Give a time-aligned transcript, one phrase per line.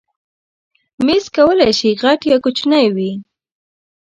[1.05, 3.11] مېز کولی شي غټ یا کوچنی وي.